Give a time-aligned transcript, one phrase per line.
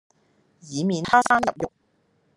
[0.61, 1.71] 以免它生入肉